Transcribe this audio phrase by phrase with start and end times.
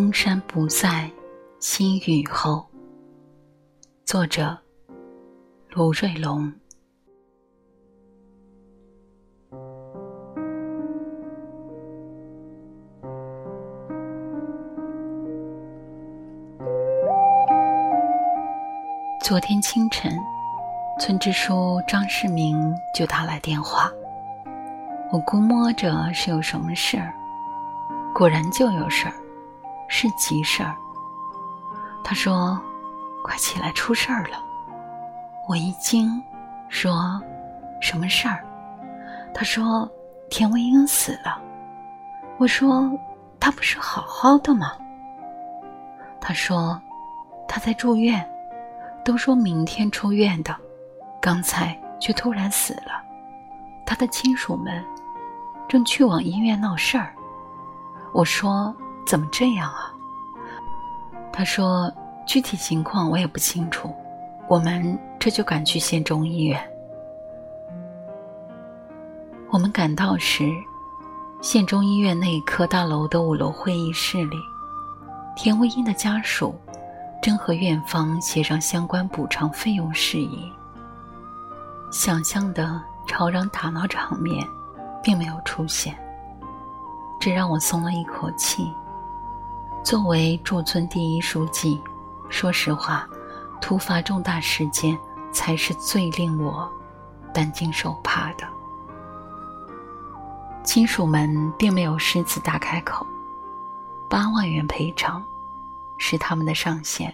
[0.00, 1.10] 空山不在，
[1.58, 2.66] 新雨后。
[4.06, 4.56] 作者：
[5.68, 6.50] 卢瑞龙。
[19.22, 20.10] 昨天清晨，
[20.98, 23.92] 村支书张世明就打来电话。
[25.12, 27.12] 我估摸着是有什么事儿，
[28.14, 29.14] 果然就有事儿，
[29.90, 30.74] 是急事儿。
[32.02, 32.58] 他说
[33.22, 34.42] ：“快起来，出事儿了！”
[35.46, 36.10] 我一惊，
[36.70, 37.20] 说
[37.82, 38.42] ：“什么事儿？”
[39.34, 39.86] 他说
[40.30, 41.38] ：“田卫英死了。”
[42.38, 42.90] 我说
[43.38, 44.72] ：“他不是好好的吗？”
[46.20, 46.80] 他说
[47.46, 48.24] ：“他在住院。”
[49.02, 50.54] 都说明天出院的，
[51.22, 53.02] 刚才却突然死了。
[53.86, 54.84] 他的亲属们
[55.66, 57.14] 正去往医院闹事儿。
[58.12, 58.74] 我说
[59.10, 59.92] ：“怎么这样啊？”
[61.34, 61.92] 他说
[62.24, 63.92] ：“具体情况我也不清楚，
[64.46, 66.62] 我们这就赶去县中医院。”
[69.50, 70.48] 我们赶到时，
[71.40, 74.36] 县中医院内科大楼的五楼会议室里，
[75.34, 76.54] 田卫英的家属。
[77.20, 80.50] 正和院方协商相关补偿费用事宜。
[81.90, 84.46] 想象的吵嚷打闹场面，
[85.02, 85.94] 并没有出现，
[87.20, 88.72] 这让我松了一口气。
[89.90, 91.82] 作为驻村第一书记，
[92.28, 93.08] 说实话，
[93.60, 94.96] 突发重大事件
[95.32, 96.70] 才是最令我
[97.34, 98.46] 担惊受怕的。
[100.62, 103.04] 亲属们并没有狮子大开口，
[104.08, 105.20] 八万元赔偿。
[105.98, 107.12] 是他们的上限，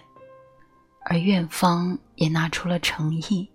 [1.05, 3.49] 而院方也拿出了诚意，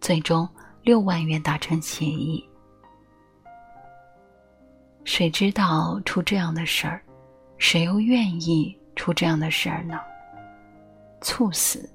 [0.00, 0.48] 最终
[0.82, 2.44] 六万元达成协议。
[5.04, 7.00] 谁知道出这样的事儿，
[7.58, 9.98] 谁又愿意出这样的事儿呢？
[11.20, 11.88] 猝死，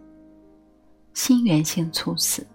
[1.13, 2.45] 心源性猝死，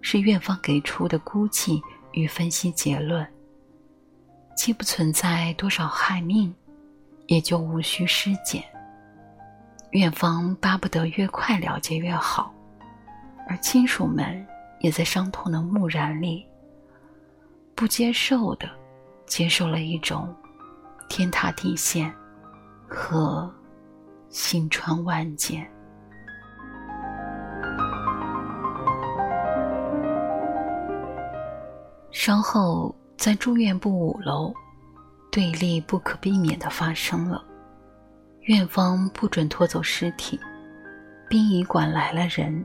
[0.00, 3.26] 是院方给出的估计与分析结论。
[4.56, 6.54] 既不存在多少害命，
[7.26, 8.62] 也就无需尸检。
[9.90, 12.54] 院方巴不得越快了结越好，
[13.48, 14.46] 而亲属们
[14.80, 16.46] 也在伤痛的木然里，
[17.74, 18.70] 不接受的
[19.26, 20.34] 接受了一种
[21.08, 22.14] 天塌地陷
[22.94, 23.52] 和
[24.28, 25.68] 心穿万箭。
[32.12, 34.54] 稍后在住院部五楼，
[35.30, 37.44] 对立不可避免的发生了。
[38.42, 40.38] 院方不准拖走尸体，
[41.28, 42.64] 殡仪馆来了人，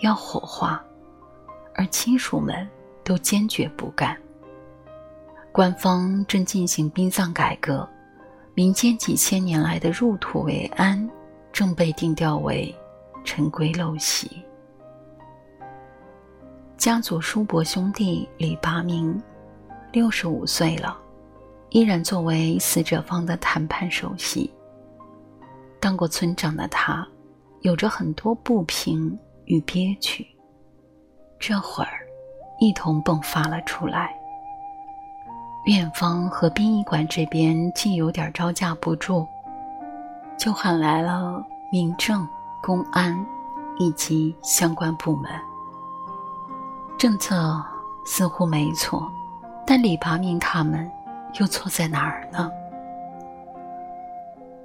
[0.00, 0.82] 要火化，
[1.74, 2.66] 而亲属们
[3.04, 4.16] 都坚决不干。
[5.52, 7.88] 官方正进行殡葬改革，
[8.56, 11.06] 民间几千年来的入土为安，
[11.52, 12.74] 正被定调为
[13.22, 14.42] 陈规陋习。
[16.78, 19.22] 家族叔伯兄弟李八明，
[19.92, 20.96] 六十五岁了，
[21.68, 24.50] 依然作为死者方的谈判首席。
[25.78, 27.06] 当过村长的他，
[27.60, 30.26] 有着很多不平与憋屈，
[31.38, 32.08] 这会儿
[32.58, 34.18] 一同迸发了出来。
[35.66, 39.26] 院方和殡仪馆这边竟有点招架不住，
[40.38, 42.26] 就喊来了民政、
[42.62, 43.14] 公安
[43.78, 45.30] 以及相关部门。
[46.96, 47.62] 政策
[48.06, 49.10] 似乎没错，
[49.66, 50.90] 但李拔明他们
[51.40, 52.50] 又错在哪儿呢？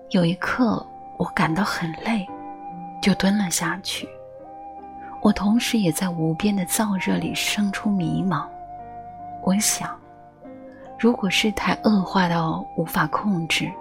[0.09, 0.85] 有一刻。
[1.17, 2.27] 我感到很累，
[2.99, 4.09] 就蹲了下去。
[5.21, 8.47] 我同时也在无边的燥热里生出迷茫。
[9.43, 9.95] 我想，
[11.01, 13.73] 如果事态恶化到无法控制，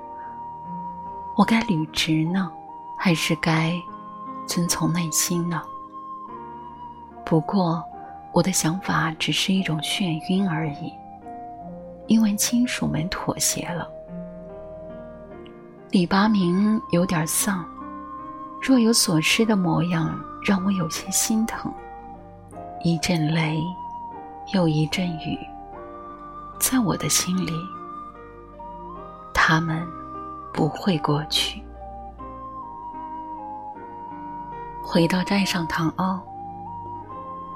[1.36, 2.50] 我该履职呢，
[2.96, 3.74] 还是该
[4.46, 5.60] 遵从内心呢？
[7.22, 7.84] 不过，
[8.32, 10.90] 我的想法只是一种眩晕而已，
[12.06, 13.86] 因为亲属们妥协了。
[15.90, 17.62] 李拔明有点丧，
[18.62, 21.70] 若有所失的模样让我有些心疼。
[22.82, 23.62] 一阵雷，
[24.54, 25.38] 又一阵雨，
[26.60, 27.66] 在我的心里，
[29.32, 29.84] 他们
[30.52, 31.60] 不会过去。
[34.82, 36.20] 回到寨上唐坳，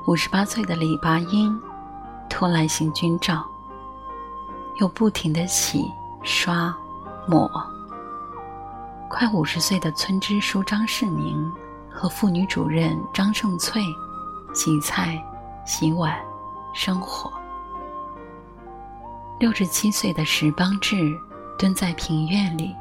[0.06, 1.60] 五十八岁的李拔英
[2.30, 3.44] 脱来行军照，
[4.80, 5.84] 又不停的洗
[6.22, 6.74] 刷
[7.28, 7.48] 抹。
[9.10, 11.52] 快五十岁的村支书张世明
[11.90, 13.82] 和妇女主任张胜翠
[14.54, 15.22] 洗菜、
[15.66, 16.18] 洗碗、
[16.72, 17.30] 生火。
[19.38, 21.20] 六十七岁的石邦志
[21.58, 22.74] 蹲在庭院里，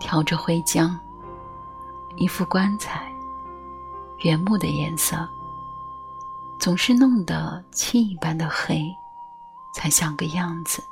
[0.00, 0.98] 挑着灰浆
[2.16, 3.12] 一副棺材，
[4.20, 5.28] 原木的颜色，
[6.58, 8.84] 总是弄得漆一般的黑，
[9.74, 10.82] 才像个样子。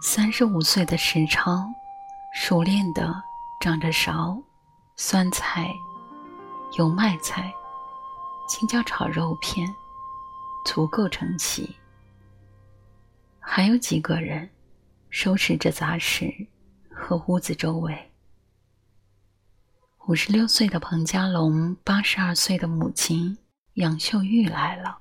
[0.00, 1.68] 三十五岁的石超，
[2.32, 3.12] 熟练的
[3.60, 4.40] 掌着勺，
[4.96, 5.74] 酸菜、
[6.78, 7.52] 油麦菜、
[8.48, 9.74] 青椒炒肉片，
[10.64, 11.76] 足够成席。
[13.52, 14.48] 还有几个人
[15.08, 16.32] 收拾着杂事
[16.88, 18.12] 和屋子周围。
[20.06, 23.36] 五十六岁的彭家龙，八十二岁的母亲
[23.74, 24.96] 杨秀玉来了。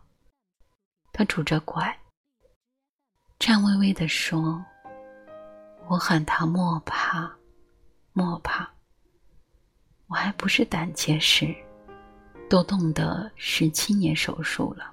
[1.14, 1.96] 他拄着拐，
[3.38, 4.66] 颤巍巍地说。
[5.88, 7.32] 我喊他莫怕，
[8.14, 8.68] 莫怕。
[10.08, 11.56] 我还不是胆结石，
[12.50, 14.92] 都动得十七年手术了。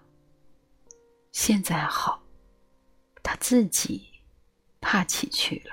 [1.32, 2.22] 现在好，
[3.26, 4.06] 他自己
[4.80, 5.72] 怕起去了。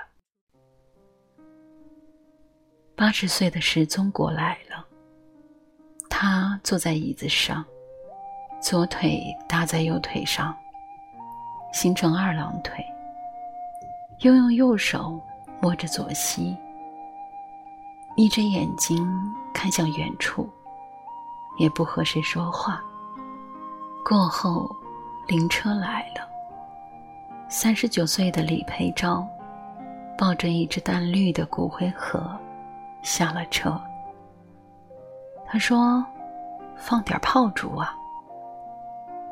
[2.96, 4.84] 八十岁的石宗国来了，
[6.10, 7.64] 他坐在椅子上，
[8.60, 10.58] 左腿搭在右腿上，
[11.72, 12.84] 形成二郎腿。
[14.22, 15.22] 又用右手
[15.62, 16.58] 摸着左膝，
[18.18, 19.08] 眯着眼睛
[19.54, 20.50] 看向远处，
[21.60, 22.84] 也不和谁说话。
[24.04, 24.76] 过后，
[25.28, 26.33] 灵车来了。
[27.56, 29.24] 三十九岁的李培昭
[30.18, 32.36] 抱着一只淡绿的骨灰盒
[33.04, 33.80] 下了车。
[35.46, 36.04] 他说
[36.76, 37.96] ：“放点炮竹啊。”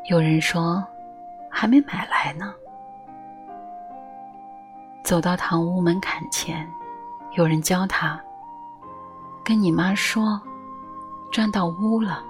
[0.06, 0.86] 有人说
[1.50, 2.54] ：“还没买来呢。”
[5.04, 6.64] 走到堂屋门槛前，
[7.32, 8.22] 有人教他
[9.44, 10.40] ：“跟你妈说，
[11.32, 12.24] 转到屋了。”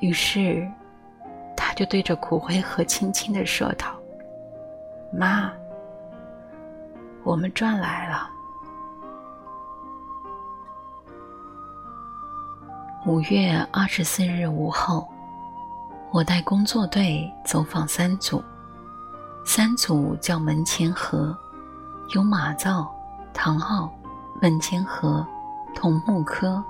[0.00, 0.70] 于是，
[1.56, 3.88] 他就对着骨灰盒轻轻的说道
[5.16, 5.52] ：“妈，
[7.22, 8.28] 我们转来了。”
[13.06, 15.06] 五月二十四日午后，
[16.10, 18.42] 我带工作队走访三组。
[19.44, 21.36] 三组叫门前河，
[22.14, 22.90] 有马灶、
[23.34, 23.92] 唐坳、
[24.40, 25.24] 门前河、
[25.74, 26.64] 桐木科、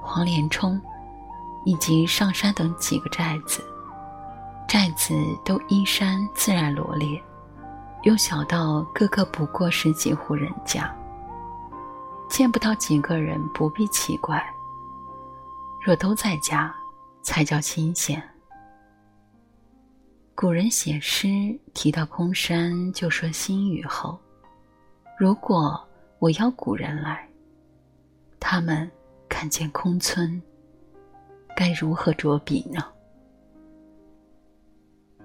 [0.00, 0.80] 黄连冲，
[1.66, 3.62] 以及上山等几个寨子。
[4.66, 7.22] 寨子都依山自然罗列，
[8.06, 10.94] 又小到个个不过十几户人家，
[12.28, 14.40] 见不到几个人不必奇怪。
[15.84, 16.72] 若都在家，
[17.24, 18.22] 才叫新鲜。
[20.36, 21.28] 古人写诗
[21.74, 24.16] 提到空山，就说新雨后。
[25.18, 25.76] 如果
[26.20, 27.28] 我邀古人来，
[28.38, 28.88] 他们
[29.28, 30.40] 看见空村，
[31.56, 32.84] 该如何着笔呢？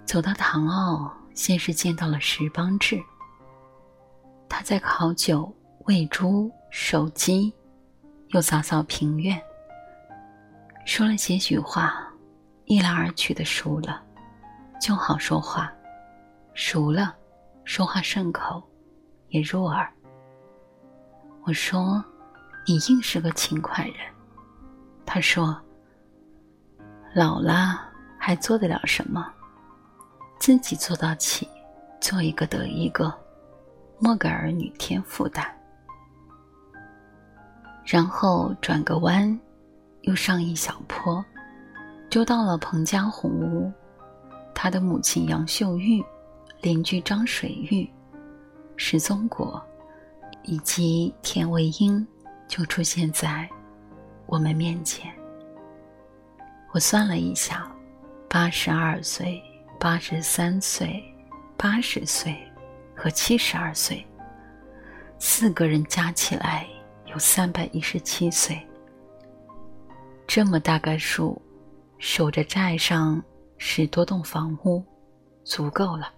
[0.04, 3.01] 走到唐坳，先是见到了石邦志。
[4.50, 5.54] 他在烤酒、
[5.86, 7.54] 喂猪、守鸡，
[8.30, 9.42] 又扫扫庭院，
[10.86, 11.94] 说了些许话，
[12.66, 14.04] 一来二去的熟了。
[14.80, 15.72] 就好说话，
[16.54, 17.16] 熟了，
[17.66, 18.62] 说话顺口，
[19.30, 19.92] 也入耳。
[21.44, 22.04] 我说
[22.68, 23.95] ：“你硬是个勤快人。”
[25.06, 25.60] 他说
[27.13, 27.80] ：“老了
[28.18, 29.31] 还做得了什么？
[30.41, 31.47] 自己做到起，
[31.99, 33.13] 做一个得一个，
[33.99, 35.45] 莫给儿女添负担。”
[37.85, 39.39] 然后转个弯，
[40.01, 41.23] 又上一小坡，
[42.09, 43.71] 就到了彭家红屋。
[44.56, 46.04] 他的母亲杨秀玉、
[46.59, 47.87] 邻居张水玉、
[48.77, 49.63] 石宗国
[50.42, 52.06] 以及田维英
[52.47, 53.47] 就出现在
[54.25, 55.13] 我们面前。
[56.71, 57.71] 我算了一下，
[58.27, 59.39] 八十二岁、
[59.83, 61.04] 八十三岁、
[61.57, 62.38] 八十岁
[62.95, 64.06] 和七十二岁，
[65.18, 66.68] 四个人加起来
[67.07, 68.61] 有三百一十七岁。
[70.28, 71.42] 这么大个数，
[71.97, 73.19] 守着寨上。
[73.57, 74.83] 十多栋房屋，
[75.44, 76.11] 足够了。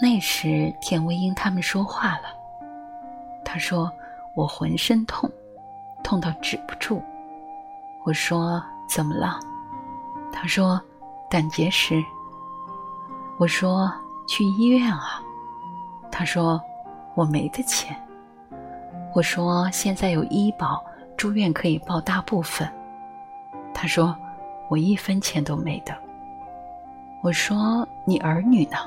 [0.00, 2.34] 那时田维英他们说话了。
[3.44, 3.90] 他说
[4.36, 5.30] ：“我浑身痛，
[6.02, 7.02] 痛到止不住。”
[8.04, 9.38] 我说：“怎么了？”
[10.30, 10.78] 他说
[11.34, 12.04] ：“胆结石。”
[13.38, 13.92] 我说
[14.28, 15.20] ：“去医院啊。”
[16.12, 16.60] 他说
[17.16, 17.96] ：“我没的钱。”
[19.14, 20.84] 我说：“现在有医保，
[21.16, 22.72] 住院可以报大部分。”
[23.74, 24.16] 他说。
[24.70, 25.94] 我一分钱都没的。
[27.22, 28.78] 我说：“你儿女呢？”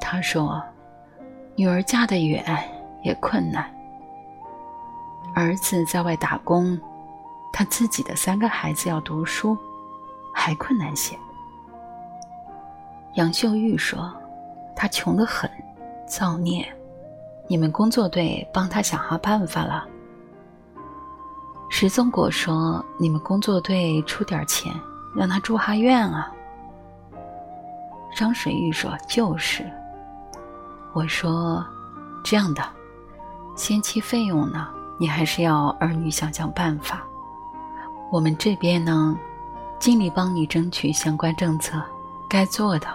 [0.00, 0.62] 他说
[1.56, 2.44] ：“女儿嫁得远，
[3.02, 3.68] 也困难。
[5.34, 6.80] 儿子在外打工，
[7.52, 9.58] 他自己的三个孩子要读书，
[10.34, 11.16] 还困难些。”
[13.14, 14.12] 杨秀玉说
[14.74, 15.48] ：“他穷得很，
[16.06, 16.66] 造孽，
[17.46, 19.86] 你们工作队帮他想好办法了。
[21.70, 24.72] 石宗国说：“你们工作队出点钱，
[25.16, 26.30] 让他住哈院啊。”
[28.14, 29.64] 张水玉说：“就是。”
[30.92, 31.64] 我说
[32.22, 32.62] ：“这样的，
[33.56, 37.02] 先期费用呢，你还是要儿女想想办法。
[38.12, 39.16] 我们这边呢，
[39.84, 41.78] 尽力帮你争取相关政策，
[42.26, 42.88] 该做的，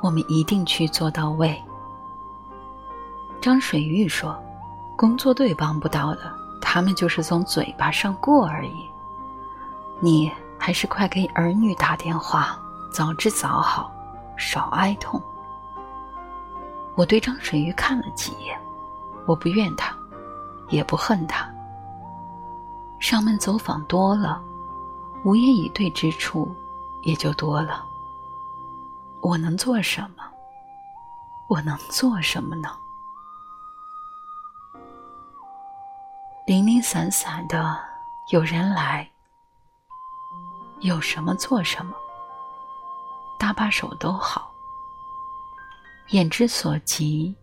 [0.00, 1.60] 我们一定去做到位。”
[3.42, 4.40] 张水玉说
[4.96, 8.88] ：“工作队帮不到的。”他们就是从嘴巴上过而已，
[9.98, 12.56] 你还是快给儿女打电话，
[12.92, 13.90] 早治早好，
[14.36, 15.20] 少哀痛。
[16.94, 18.56] 我对张水玉看了几眼，
[19.26, 19.92] 我不怨他，
[20.68, 21.52] 也不恨他。
[23.00, 24.40] 上门走访多了，
[25.26, 26.54] 无言以对之处
[27.02, 27.84] 也就多了。
[29.20, 30.22] 我能做什么？
[31.48, 32.68] 我能做什么呢？
[36.46, 37.76] 零零散散的，
[38.30, 39.10] 有人来，
[40.78, 41.92] 有什么做什么，
[43.36, 44.54] 搭把手都好。
[46.10, 47.34] 眼之所及，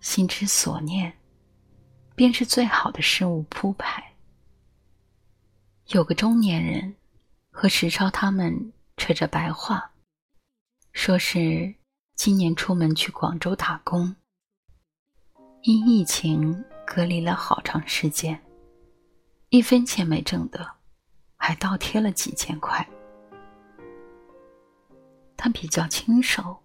[0.00, 1.16] 心之所念，
[2.16, 4.02] 便是最好的事物铺排。
[5.90, 6.92] 有个中年人
[7.52, 9.92] 和石超他们扯着白话，
[10.92, 11.72] 说是
[12.16, 14.16] 今年出门去广州打工，
[15.62, 16.64] 因疫情。
[16.84, 18.38] 隔离了好长时间，
[19.48, 20.68] 一分钱没挣得，
[21.36, 22.86] 还倒贴了几千块。
[25.38, 26.60] 他比较清瘦，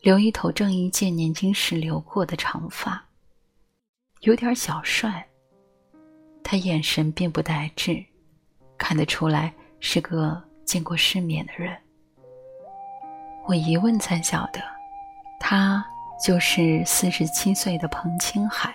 [0.00, 3.06] 留一头郑伊健年轻时留过的长发，
[4.22, 5.28] 有点小帅。
[6.42, 8.04] 他眼神并不呆滞，
[8.76, 11.76] 看得出来是个见过世面的人。
[13.46, 14.60] 我一问才晓得，
[15.40, 15.84] 他
[16.22, 18.74] 就是四十七岁的彭青海。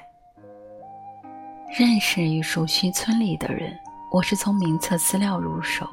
[1.70, 3.78] 认识与熟悉村里的人，
[4.12, 5.88] 我是从名册资料入手，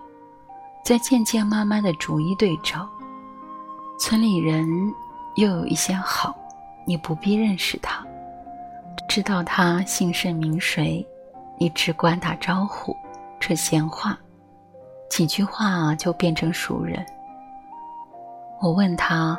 [0.84, 2.88] 再渐渐慢慢的逐一对照。
[3.98, 4.66] 村里人
[5.36, 6.34] 又有一些好，
[6.86, 8.06] 你不必认识他，
[9.08, 11.06] 知道他姓甚名谁，
[11.58, 12.96] 你只管打招呼，
[13.38, 14.18] 扯闲话，
[15.10, 17.04] 几句话就变成熟人。
[18.60, 19.38] 我问他：“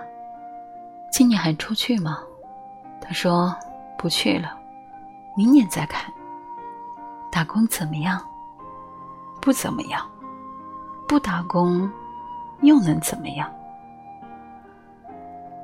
[1.12, 2.20] 今年还出去吗？”
[3.02, 3.56] 他说
[3.98, 4.56] ：“不去了，
[5.36, 6.12] 明年再看。”
[7.32, 8.22] 打工怎么样？
[9.42, 10.06] 不怎么样。
[11.08, 11.90] 不打工，
[12.62, 13.50] 又能怎么样？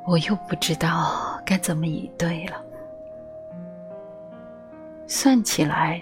[0.06, 2.56] 我又不知道该怎么以对了。
[5.06, 6.02] 算起来，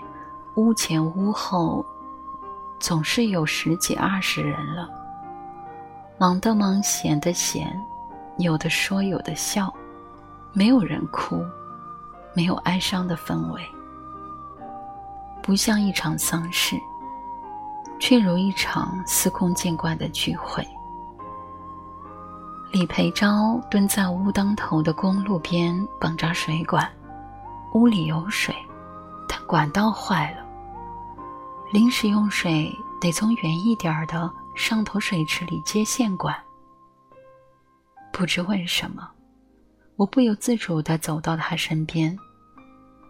[0.58, 1.86] 屋前屋后，
[2.80, 4.90] 总是有十几二十人了。
[6.18, 7.68] 忙的忙，闲的闲，
[8.38, 9.74] 有的说，有的笑，
[10.54, 11.44] 没有人哭，
[12.34, 13.62] 没有哀伤的氛围。
[15.42, 16.76] 不像一场丧事，
[18.00, 20.66] 却如一场司空见惯的聚会。
[22.72, 26.90] 李培昭蹲在屋当头的公路边绑扎水管，
[27.74, 28.56] 屋里有水，
[29.28, 30.45] 但管道坏了。
[31.74, 36.36] 临时用水得从远一点的上头水池里接线管。
[38.14, 39.10] 不知为什么，
[39.96, 42.18] 我不由自主地走到他身边，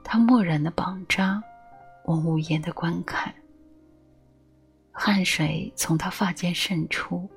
[0.04, 1.42] 他漠然的绑扎。
[2.06, 3.34] 我无言的观看，
[4.92, 7.28] 汗水从他发间渗出，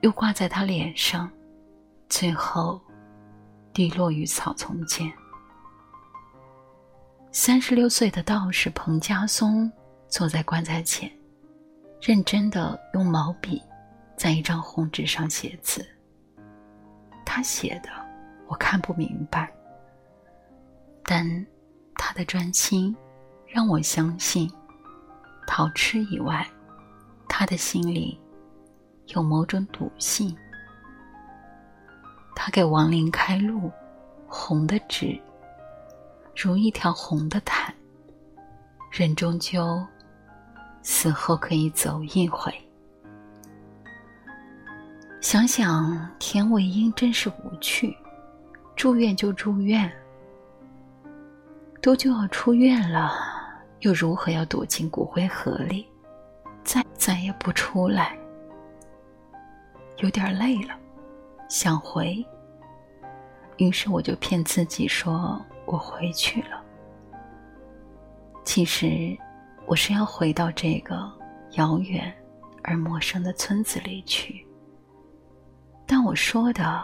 [0.00, 1.30] 又挂在他脸上，
[2.08, 2.80] 最后
[3.72, 5.12] 滴落于草丛间。
[7.30, 9.70] 三十六岁的道士彭家松
[10.08, 11.10] 坐在棺材前，
[12.00, 13.62] 认真的用毛笔
[14.16, 15.86] 在一张红纸上写字。
[17.24, 17.90] 他写的
[18.46, 19.52] 我看不明白，
[21.04, 21.46] 但
[21.94, 22.96] 他的专心。
[23.50, 24.46] 让我相信，
[25.46, 26.46] 陶痴以外，
[27.26, 28.20] 他的心里
[29.06, 30.36] 有某种笃信。
[32.36, 33.72] 他给亡灵开路，
[34.26, 35.18] 红的纸
[36.36, 37.74] 如一条红的毯，
[38.92, 39.82] 人终究
[40.82, 42.52] 死后可以走一回。
[45.20, 47.96] 想想田伟英真是无趣，
[48.76, 49.90] 住院就住院，
[51.82, 53.12] 都就要出院了。
[53.80, 55.86] 又如何要躲进骨灰盒里，
[56.64, 58.18] 再再也不出来？
[59.98, 60.74] 有点累了，
[61.48, 62.24] 想回。
[63.56, 66.62] 于是我就骗自己说我回去了。
[68.44, 69.16] 其实
[69.68, 71.12] 我是要回到这个
[71.52, 72.10] 遥远
[72.64, 74.46] 而陌生的村子里去。
[75.86, 76.82] 但我说的，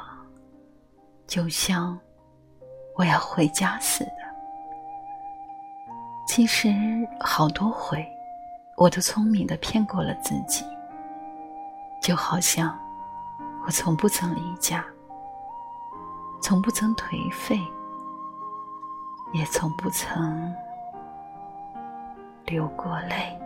[1.27, 1.99] 就像
[2.95, 4.13] 我要回家似的。
[6.29, 6.69] 其实
[7.21, 8.07] 好多回，
[8.77, 10.63] 我都聪明的骗过了自己，
[12.03, 12.79] 就好像
[13.65, 14.85] 我从不曾离家，
[16.43, 17.59] 从不曾颓废，
[19.33, 20.55] 也从不曾
[22.47, 23.44] 流过泪。